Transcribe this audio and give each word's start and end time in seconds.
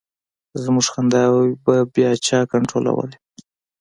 زمونږ 0.63 0.87
خنداوې 0.93 1.49
به 1.63 1.75
بیا 1.93 2.09
چا 2.27 2.39
کنټرولولې. 2.51 3.17